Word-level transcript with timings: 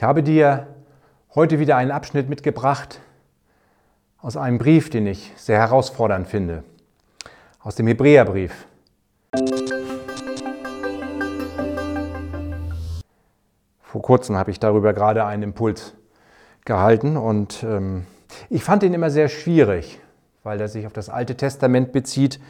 Ich 0.00 0.04
habe 0.04 0.22
dir 0.22 0.66
heute 1.34 1.58
wieder 1.58 1.76
einen 1.76 1.90
Abschnitt 1.90 2.30
mitgebracht 2.30 3.02
aus 4.22 4.38
einem 4.38 4.56
Brief, 4.56 4.88
den 4.88 5.06
ich 5.06 5.30
sehr 5.36 5.58
herausfordernd 5.58 6.26
finde, 6.26 6.64
aus 7.60 7.74
dem 7.74 7.86
Hebräerbrief. 7.86 8.66
Vor 13.82 14.00
kurzem 14.00 14.36
habe 14.36 14.50
ich 14.50 14.58
darüber 14.58 14.94
gerade 14.94 15.26
einen 15.26 15.42
Impuls 15.42 15.92
gehalten 16.64 17.18
und 17.18 17.62
ähm, 17.62 18.06
ich 18.48 18.64
fand 18.64 18.82
ihn 18.84 18.94
immer 18.94 19.10
sehr 19.10 19.28
schwierig, 19.28 20.00
weil 20.44 20.58
er 20.62 20.68
sich 20.68 20.86
auf 20.86 20.94
das 20.94 21.10
Alte 21.10 21.36
Testament 21.36 21.92
bezieht, 21.92 22.40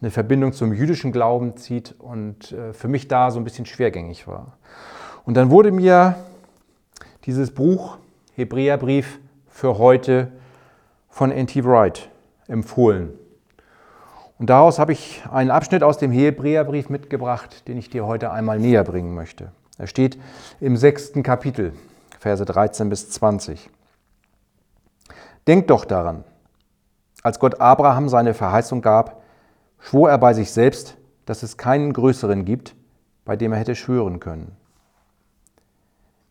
eine 0.00 0.10
Verbindung 0.10 0.54
zum 0.54 0.72
jüdischen 0.72 1.12
Glauben 1.12 1.58
zieht 1.58 1.96
und 1.98 2.52
äh, 2.52 2.72
für 2.72 2.88
mich 2.88 3.08
da 3.08 3.30
so 3.30 3.38
ein 3.38 3.44
bisschen 3.44 3.66
schwergängig 3.66 4.26
war. 4.26 4.56
Und 5.26 5.34
dann 5.34 5.50
wurde 5.50 5.70
mir 5.70 6.16
dieses 7.24 7.52
Buch 7.52 7.98
Hebräerbrief 8.34 9.18
für 9.48 9.78
heute 9.78 10.32
von 11.08 11.30
N.T. 11.30 11.64
Wright 11.64 12.10
empfohlen. 12.48 13.10
Und 14.38 14.50
daraus 14.50 14.78
habe 14.78 14.92
ich 14.92 15.22
einen 15.30 15.50
Abschnitt 15.50 15.82
aus 15.82 15.98
dem 15.98 16.10
Hebräerbrief 16.10 16.88
mitgebracht, 16.88 17.68
den 17.68 17.78
ich 17.78 17.88
dir 17.88 18.04
heute 18.06 18.32
einmal 18.32 18.58
näher 18.58 18.84
bringen 18.84 19.14
möchte. 19.14 19.52
Er 19.78 19.86
steht 19.86 20.18
im 20.60 20.76
sechsten 20.76 21.22
Kapitel, 21.22 21.72
Verse 22.18 22.44
13 22.44 22.88
bis 22.88 23.10
20. 23.10 23.70
Denkt 25.46 25.70
doch 25.70 25.84
daran, 25.84 26.24
als 27.22 27.38
Gott 27.38 27.60
Abraham 27.60 28.08
seine 28.08 28.34
Verheißung 28.34 28.82
gab, 28.82 29.22
schwor 29.78 30.10
er 30.10 30.18
bei 30.18 30.34
sich 30.34 30.50
selbst, 30.50 30.96
dass 31.26 31.42
es 31.42 31.56
keinen 31.56 31.92
größeren 31.92 32.44
gibt, 32.44 32.74
bei 33.24 33.36
dem 33.36 33.52
er 33.52 33.58
hätte 33.58 33.74
schwören 33.74 34.20
können. 34.20 34.56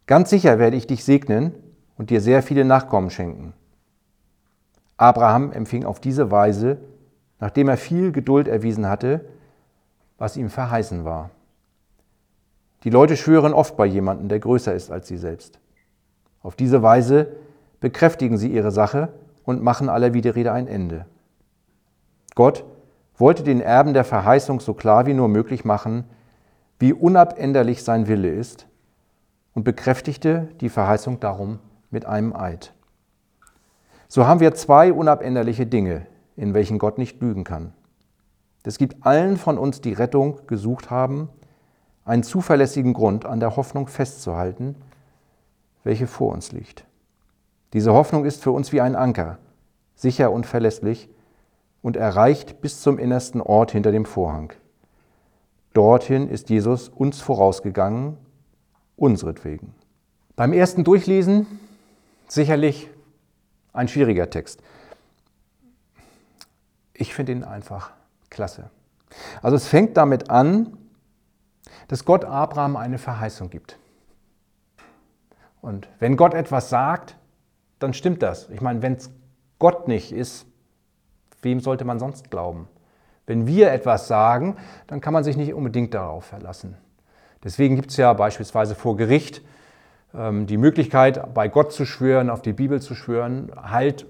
Ganz 0.05 0.29
sicher 0.29 0.59
werde 0.59 0.75
ich 0.75 0.85
dich 0.85 1.05
segnen 1.05 1.53
und 1.97 2.09
dir 2.09 2.19
sehr 2.19 2.43
viele 2.43 2.65
Nachkommen 2.65 3.09
schenken. 3.09 3.53
Abraham 4.97 5.51
empfing 5.51 5.85
auf 5.85 5.99
diese 5.99 6.29
Weise, 6.29 6.77
nachdem 7.39 7.69
er 7.69 7.77
viel 7.77 8.11
Geduld 8.11 8.47
erwiesen 8.47 8.87
hatte, 8.87 9.25
was 10.17 10.37
ihm 10.37 10.49
verheißen 10.49 11.05
war. 11.05 11.29
Die 12.83 12.89
Leute 12.89 13.15
schwören 13.15 13.53
oft 13.53 13.77
bei 13.77 13.85
jemandem, 13.85 14.27
der 14.27 14.39
größer 14.39 14.73
ist 14.73 14.91
als 14.91 15.07
sie 15.07 15.17
selbst. 15.17 15.59
Auf 16.41 16.55
diese 16.57 16.83
Weise 16.83 17.27
bekräftigen 17.79 18.37
sie 18.37 18.51
ihre 18.51 18.71
Sache 18.71 19.13
und 19.45 19.63
machen 19.63 19.87
aller 19.87 20.13
Widerrede 20.13 20.51
ein 20.51 20.67
Ende. 20.67 21.05
Gott 22.35 22.65
wollte 23.17 23.43
den 23.43 23.61
Erben 23.61 23.93
der 23.93 24.03
Verheißung 24.03 24.59
so 24.59 24.73
klar 24.73 25.05
wie 25.05 25.13
nur 25.13 25.29
möglich 25.29 25.63
machen, 25.63 26.03
wie 26.79 26.91
unabänderlich 26.91 27.83
sein 27.83 28.07
Wille 28.07 28.29
ist 28.29 28.67
und 29.53 29.63
bekräftigte 29.63 30.49
die 30.61 30.69
Verheißung 30.69 31.19
darum 31.19 31.59
mit 31.91 32.05
einem 32.05 32.35
Eid. 32.35 32.73
So 34.07 34.27
haben 34.27 34.39
wir 34.39 34.53
zwei 34.53 34.93
unabänderliche 34.93 35.65
Dinge, 35.65 36.07
in 36.35 36.53
welchen 36.53 36.79
Gott 36.79 36.97
nicht 36.97 37.21
lügen 37.21 37.43
kann. 37.43 37.73
Es 38.63 38.77
gibt 38.77 39.05
allen 39.05 39.37
von 39.37 39.57
uns, 39.57 39.81
die 39.81 39.93
Rettung 39.93 40.39
gesucht 40.47 40.89
haben, 40.89 41.29
einen 42.05 42.23
zuverlässigen 42.23 42.93
Grund 42.93 43.25
an 43.25 43.39
der 43.39 43.55
Hoffnung 43.55 43.87
festzuhalten, 43.87 44.75
welche 45.83 46.07
vor 46.07 46.33
uns 46.33 46.51
liegt. 46.51 46.85
Diese 47.73 47.93
Hoffnung 47.93 48.25
ist 48.25 48.41
für 48.41 48.51
uns 48.51 48.71
wie 48.71 48.81
ein 48.81 48.95
Anker, 48.95 49.37
sicher 49.95 50.31
und 50.31 50.45
verlässlich 50.45 51.09
und 51.81 51.97
erreicht 51.97 52.61
bis 52.61 52.81
zum 52.81 52.99
innersten 52.99 53.41
Ort 53.41 53.71
hinter 53.71 53.91
dem 53.91 54.05
Vorhang. 54.05 54.53
Dorthin 55.73 56.29
ist 56.29 56.49
Jesus 56.49 56.87
uns 56.87 57.19
vorausgegangen 57.19 58.17
unseretwegen. 58.95 59.73
Beim 60.35 60.53
ersten 60.53 60.83
Durchlesen 60.83 61.59
sicherlich 62.27 62.89
ein 63.73 63.87
schwieriger 63.87 64.29
Text. 64.29 64.61
Ich 66.93 67.13
finde 67.13 67.31
ihn 67.31 67.43
einfach 67.43 67.91
klasse. 68.29 68.69
Also 69.41 69.55
es 69.55 69.67
fängt 69.67 69.97
damit 69.97 70.29
an, 70.29 70.77
dass 71.87 72.05
Gott 72.05 72.25
Abraham 72.25 72.75
eine 72.75 72.97
Verheißung 72.97 73.49
gibt. 73.49 73.77
Und 75.61 75.87
wenn 75.99 76.17
Gott 76.17 76.33
etwas 76.33 76.69
sagt, 76.69 77.15
dann 77.79 77.93
stimmt 77.93 78.21
das. 78.21 78.49
Ich 78.49 78.61
meine, 78.61 78.81
wenn 78.81 78.93
es 78.93 79.11
Gott 79.59 79.87
nicht 79.87 80.11
ist, 80.11 80.45
wem 81.41 81.59
sollte 81.59 81.85
man 81.85 81.99
sonst 81.99 82.31
glauben? 82.31 82.67
Wenn 83.25 83.47
wir 83.47 83.71
etwas 83.71 84.07
sagen, 84.07 84.57
dann 84.87 84.99
kann 85.01 85.13
man 85.13 85.23
sich 85.23 85.37
nicht 85.37 85.53
unbedingt 85.53 85.93
darauf 85.93 86.25
verlassen. 86.25 86.75
Deswegen 87.43 87.75
gibt 87.75 87.91
es 87.91 87.97
ja 87.97 88.13
beispielsweise 88.13 88.75
vor 88.75 88.95
Gericht 88.95 89.41
ähm, 90.13 90.47
die 90.47 90.57
Möglichkeit, 90.57 91.33
bei 91.33 91.47
Gott 91.47 91.73
zu 91.73 91.85
schwören, 91.85 92.29
auf 92.29 92.41
die 92.41 92.53
Bibel 92.53 92.81
zu 92.81 92.95
schwören, 92.95 93.51
halt, 93.55 94.05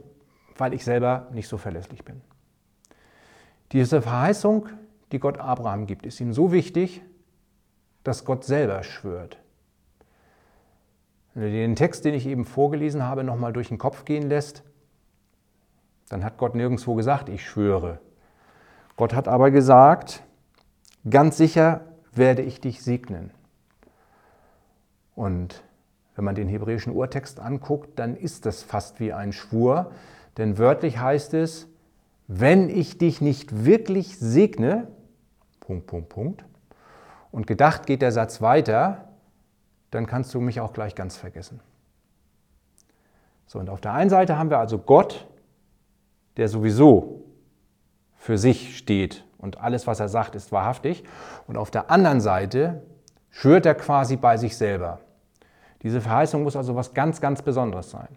weil 0.58 0.74
ich 0.74 0.84
selber 0.84 1.28
nicht 1.32 1.48
so 1.48 1.58
verlässlich 1.58 2.04
bin. 2.06 2.22
Diese 3.72 4.02
Verheißung, 4.02 4.70
die 5.12 5.20
Gott 5.20 5.40
Abraham 5.40 5.88
gibt, 5.88 6.06
ist 6.06 6.20
ihm 6.20 6.34
so 6.34 6.52
wichtig, 6.52 7.02
dass 8.04 8.26
Gott 8.26 8.44
selber 8.44 8.84
schwört. 8.84 9.40
Wenn 11.34 11.44
du 11.44 11.52
den 11.52 11.76
Text, 11.76 12.06
den 12.06 12.14
ich 12.14 12.28
eben 12.28 12.46
vorgelesen 12.46 13.04
habe, 13.04 13.24
nochmal 13.24 13.54
durch 13.54 13.70
den 13.70 13.80
Kopf 13.80 14.06
gehen 14.06 14.30
lässt, 14.30 14.64
dann 16.10 16.24
hat 16.24 16.38
Gott 16.38 16.54
nirgendwo 16.54 16.94
gesagt, 16.94 17.30
ich 17.30 17.48
schwöre. 17.48 18.00
Gott 18.98 19.16
hat 19.16 19.28
aber 19.28 19.50
gesagt, 19.50 20.22
ganz 21.10 21.38
sicher 21.38 21.82
werde 22.16 22.42
ich 22.42 22.62
dich 22.62 22.84
segnen. 22.84 23.32
Und 25.16 25.64
wenn 26.16 26.26
man 26.26 26.36
den 26.36 26.48
hebräischen 26.48 26.94
Urtext 26.94 27.40
anguckt, 27.40 27.98
dann 28.00 28.16
ist 28.16 28.46
das 28.46 28.64
fast 28.64 29.00
wie 29.00 29.14
ein 29.14 29.32
Schwur, 29.34 29.92
denn 30.38 30.58
wörtlich 30.58 31.00
heißt 31.00 31.34
es, 31.34 31.68
wenn 32.28 32.70
ich 32.70 32.98
dich 32.98 33.22
nicht 33.22 33.66
wirklich 33.66 34.18
segne, 34.18 34.88
Punkt, 35.60 35.88
Punkt, 35.88 36.10
Punkt, 36.10 36.46
und 37.32 37.48
gedacht 37.48 37.86
geht 37.86 38.02
der 38.02 38.12
Satz 38.12 38.42
weiter, 38.42 39.10
dann 39.92 40.08
kannst 40.08 40.34
du 40.34 40.40
mich 40.40 40.60
auch 40.60 40.74
gleich 40.74 40.96
ganz 40.96 41.18
vergessen. 41.18 41.60
So, 43.46 43.60
und 43.60 43.70
auf 43.70 43.82
der 43.82 43.94
einen 43.94 44.10
Seite 44.10 44.38
haben 44.38 44.50
wir 44.50 44.60
also 44.60 44.78
Gott, 44.80 45.28
der 46.38 46.48
sowieso 46.48 47.26
für 48.16 48.38
sich 48.38 48.78
steht 48.78 49.26
und 49.44 49.60
alles, 49.60 49.88
was 49.88 50.00
er 50.00 50.08
sagt, 50.08 50.36
ist 50.36 50.54
wahrhaftig. 50.54 51.04
Und 51.48 51.58
auf 51.58 51.70
der 51.70 51.92
anderen 51.92 52.22
Seite 52.22 52.82
schwört 53.30 53.66
er 53.66 53.76
quasi 53.76 54.16
bei 54.16 54.38
sich 54.38 54.56
selber. 54.56 55.02
Diese 55.82 56.00
Verheißung 56.00 56.44
muss 56.44 56.56
also 56.56 56.78
was 56.78 56.94
ganz, 56.94 57.20
ganz 57.20 57.42
Besonderes 57.42 57.92
sein. 57.92 58.08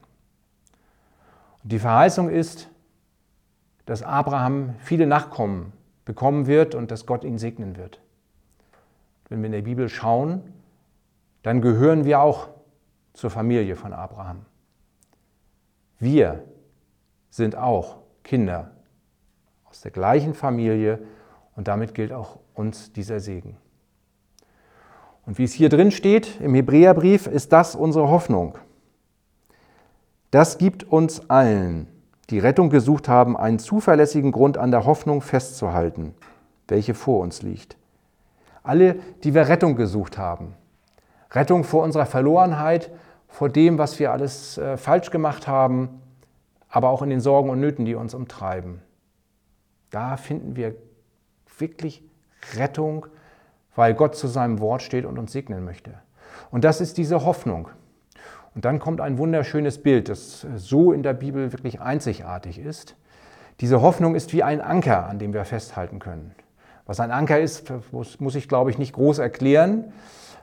Und 1.65 1.73
die 1.73 1.81
Verheißung 1.81 2.31
ist, 2.31 2.69
dass 3.87 4.05
Abraham 4.05 4.77
viele 4.79 5.09
Nachkommen 5.09 5.73
bekommen 6.05 6.47
wird 6.47 6.77
und 6.77 6.93
dass 6.93 7.07
Gott 7.07 7.25
ihn 7.25 7.39
segnen 7.39 7.77
wird. 7.77 8.01
Wenn 9.29 9.41
wir 9.41 9.47
in 9.47 9.53
der 9.53 9.63
Bibel 9.63 9.89
schauen, 9.89 10.53
dann 11.43 11.61
gehören 11.61 12.05
wir 12.05 12.21
auch 12.21 12.51
zur 13.15 13.31
Familie 13.31 13.75
von 13.75 13.93
Abraham. 13.93 14.47
Wir 15.99 16.45
sind 17.31 17.57
auch 17.57 17.97
Kinder 18.23 18.76
aus 19.77 19.83
der 19.83 19.91
gleichen 19.91 20.33
Familie 20.33 21.01
und 21.55 21.69
damit 21.69 21.95
gilt 21.95 22.11
auch 22.11 22.39
uns 22.55 22.95
dieser 22.95 23.21
Segen. 23.21 23.59
Und 25.27 25.37
wie 25.37 25.45
es 25.45 25.53
hier 25.53 25.69
drin 25.69 25.91
steht 25.91 26.41
im 26.41 26.55
Hebräerbrief, 26.55 27.27
ist 27.27 27.53
das 27.53 27.75
unsere 27.75 28.09
Hoffnung. 28.09 28.57
Das 30.31 30.57
gibt 30.57 30.85
uns 30.85 31.29
allen, 31.29 31.89
die 32.31 32.39
Rettung 32.39 32.71
gesucht 32.71 33.07
haben, 33.07 33.37
einen 33.37 33.59
zuverlässigen 33.59 34.33
Grund 34.33 34.57
an 34.57 34.71
der 34.71 34.87
Hoffnung 34.87 35.21
festzuhalten, 35.21 36.15
welche 36.69 36.95
vor 36.95 37.21
uns 37.21 37.43
liegt. 37.43 37.77
Alle, 38.63 38.95
die 39.25 39.35
wir 39.35 39.47
Rettung 39.47 39.77
gesucht 39.77 40.17
haben. 40.17 40.55
Rettung 41.33 41.65
vor 41.65 41.83
unserer 41.85 42.07
Verlorenheit, 42.07 42.91
vor 43.29 43.51
dem, 43.51 43.77
was 43.77 43.99
wir 43.99 44.11
alles 44.11 44.57
äh, 44.57 44.79
falsch 44.79 45.11
gemacht 45.11 45.47
haben, 45.47 46.01
aber 46.71 46.89
auch 46.89 47.03
in 47.03 47.11
den 47.11 47.21
Sorgen 47.21 47.51
und 47.51 47.61
Nöten, 47.61 47.85
die 47.85 47.95
uns 47.95 48.15
umtreiben. 48.15 48.81
Da 49.97 50.19
finden 50.19 50.57
wir 50.57 50.75
wirklich 51.57 52.03
Rettung, 52.55 53.07
weil 53.75 53.95
Gott 53.95 54.15
zu 54.15 54.27
seinem 54.27 54.61
Wort 54.61 54.83
steht 54.83 55.07
und 55.07 55.19
uns 55.19 55.33
segnen 55.33 55.65
möchte. 55.65 55.95
Und 56.51 56.65
das 56.65 56.83
ist 56.83 56.99
diese 56.99 57.25
Hoffnung. 57.25 57.69
Und 58.55 58.67
dann 58.67 58.79
kommt 58.79 59.01
ein 59.01 59.17
wunderschönes 59.17 59.83
Bild, 59.83 60.11
das 60.11 60.47
so 60.57 60.93
in 60.93 61.03
der 61.03 61.15
Bibel 61.15 61.51
wirklich 61.51 61.81
einzigartig 61.81 62.59
ist. 62.59 62.95
Diese 63.61 63.81
Hoffnung 63.81 64.15
ist 64.15 64.35
wie 64.35 64.43
ein 64.43 64.61
Anker, 64.61 65.07
an 65.07 65.19
dem 65.19 65.33
wir 65.33 65.47
festhalten 65.47 65.99
können. 65.99 66.35
Was 66.85 67.01
ein 67.01 67.11
Anker 67.11 67.41
ist, 67.41 67.73
muss 67.91 68.35
ich, 68.35 68.51
glaube 68.51 68.69
ich, 68.69 68.77
nicht 68.77 68.93
groß 68.93 69.19
erklären. 69.19 69.95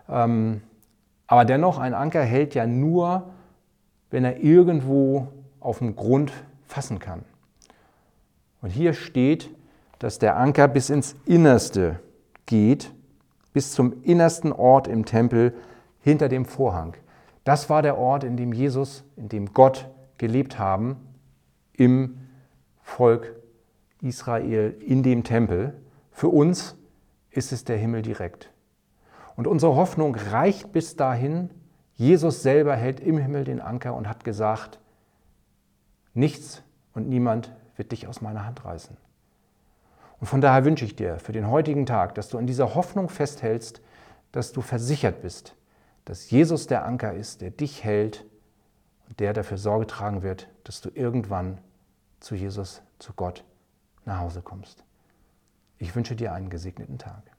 Ähm, 0.09 0.63
aber 1.27 1.45
dennoch, 1.45 1.77
ein 1.77 1.93
Anker 1.93 2.23
hält 2.23 2.55
ja 2.55 2.65
nur, 2.65 3.29
wenn 4.09 4.25
er 4.25 4.37
irgendwo 4.37 5.27
auf 5.59 5.77
dem 5.77 5.95
Grund 5.95 6.33
fassen 6.65 6.97
kann. 6.97 7.23
Und 8.63 8.69
hier 8.69 8.93
steht, 8.93 9.53
dass 9.99 10.19
der 10.19 10.37
Anker 10.37 10.69
bis 10.69 10.89
ins 10.89 11.17
Innerste 11.25 11.99
geht, 12.45 12.93
bis 13.51 13.73
zum 13.73 14.01
innersten 14.03 14.53
Ort 14.53 14.87
im 14.87 15.03
Tempel 15.03 15.53
hinter 15.99 16.29
dem 16.29 16.45
Vorhang. 16.45 16.95
Das 17.43 17.69
war 17.69 17.81
der 17.81 17.97
Ort, 17.97 18.23
in 18.23 18.37
dem 18.37 18.53
Jesus, 18.53 19.03
in 19.17 19.27
dem 19.27 19.53
Gott 19.53 19.89
gelebt 20.17 20.59
haben, 20.59 20.95
im 21.73 22.17
Volk 22.81 23.35
Israel, 24.01 24.77
in 24.79 25.03
dem 25.03 25.25
Tempel. 25.25 25.73
Für 26.13 26.29
uns 26.29 26.77
ist 27.31 27.51
es 27.51 27.65
der 27.65 27.77
Himmel 27.77 28.01
direkt. 28.01 28.49
Und 29.35 29.45
unsere 29.45 29.75
Hoffnung 29.75 30.15
reicht 30.15 30.71
bis 30.71 30.95
dahin. 30.95 31.49
Jesus 31.95 32.43
selber 32.43 32.77
hält 32.77 33.01
im 33.01 33.17
Himmel 33.17 33.43
den 33.43 33.59
Anker 33.59 33.93
und 33.93 34.07
hat 34.07 34.23
gesagt, 34.23 34.79
nichts 36.13 36.63
und 36.93 37.09
niemand 37.09 37.51
wird 37.75 37.91
dich 37.91 38.07
aus 38.07 38.21
meiner 38.21 38.45
Hand 38.45 38.63
reißen. 38.65 38.95
Und 40.19 40.27
von 40.27 40.41
daher 40.41 40.63
wünsche 40.63 40.85
ich 40.85 40.95
dir 40.95 41.19
für 41.19 41.31
den 41.31 41.49
heutigen 41.49 41.85
Tag, 41.85 42.15
dass 42.15 42.29
du 42.29 42.37
an 42.37 42.47
dieser 42.47 42.75
Hoffnung 42.75 43.09
festhältst, 43.09 43.81
dass 44.31 44.53
du 44.53 44.61
versichert 44.61 45.21
bist, 45.21 45.55
dass 46.05 46.29
Jesus 46.29 46.67
der 46.67 46.85
Anker 46.85 47.13
ist, 47.13 47.41
der 47.41 47.51
dich 47.51 47.83
hält 47.83 48.25
und 49.09 49.19
der 49.19 49.33
dafür 49.33 49.57
Sorge 49.57 49.87
tragen 49.87 50.23
wird, 50.23 50.47
dass 50.63 50.81
du 50.81 50.89
irgendwann 50.93 51.59
zu 52.19 52.35
Jesus, 52.35 52.81
zu 52.99 53.13
Gott 53.13 53.43
nach 54.05 54.19
Hause 54.19 54.41
kommst. 54.41 54.83
Ich 55.77 55.95
wünsche 55.95 56.15
dir 56.15 56.33
einen 56.33 56.49
gesegneten 56.49 56.97
Tag. 56.97 57.32